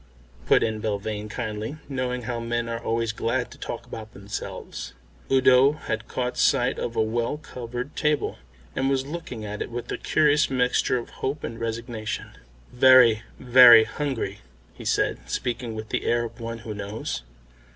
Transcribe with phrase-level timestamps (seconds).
[0.47, 4.93] put in Belvane kindly, knowing how men are always glad to talk about themselves.
[5.31, 8.39] Udo had caught sight of a well covered table,
[8.75, 12.31] and was looking at it with a curious mixture of hope and resignation.
[12.73, 14.39] "Very, very hungry,"
[14.73, 17.21] he said, speaking with the air of one who knows.